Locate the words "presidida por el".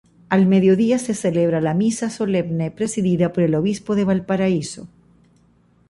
2.71-3.53